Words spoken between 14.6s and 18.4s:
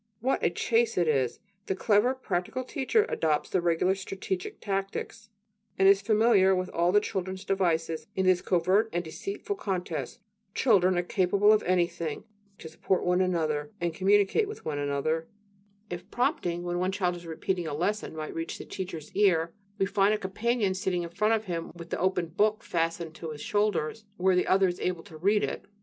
with another. If "prompting" when one child is repeating a lesson might